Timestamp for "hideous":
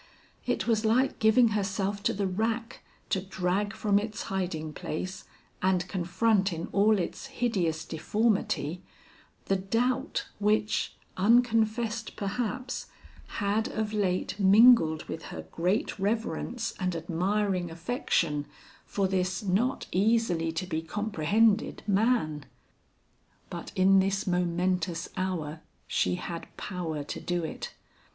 7.27-7.85